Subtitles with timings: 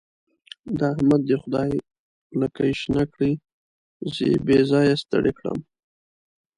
[0.77, 1.71] د احمد دې خدای
[2.39, 3.31] لکۍ شنه کړي؛
[4.13, 5.59] زه يې بې ځايه ستړی کړم.